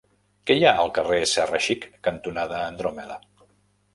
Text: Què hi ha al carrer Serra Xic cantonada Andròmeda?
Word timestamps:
Què 0.49 0.53
hi 0.59 0.63
ha 0.67 0.71
al 0.83 0.87
carrer 0.95 1.19
Serra 1.33 1.59
Xic 1.67 1.85
cantonada 2.09 2.61
Andròmeda? 2.71 3.19